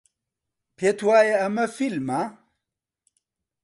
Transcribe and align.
پێت 0.77 0.99
وایە 1.07 1.35
ئەمە 1.41 1.65
فیلمە؟ 1.75 2.21